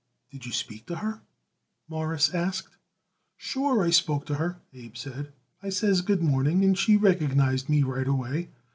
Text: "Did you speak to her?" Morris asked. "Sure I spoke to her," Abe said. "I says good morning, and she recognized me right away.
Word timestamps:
"Did 0.31 0.47
you 0.47 0.51
speak 0.51 0.87
to 0.87 0.95
her?" 0.95 1.21
Morris 1.87 2.33
asked. 2.33 2.75
"Sure 3.37 3.83
I 3.83 3.91
spoke 3.91 4.25
to 4.25 4.33
her," 4.33 4.59
Abe 4.73 4.97
said. 4.97 5.31
"I 5.61 5.69
says 5.69 6.01
good 6.01 6.23
morning, 6.23 6.65
and 6.65 6.75
she 6.75 6.97
recognized 6.97 7.69
me 7.69 7.83
right 7.83 8.07
away. 8.07 8.49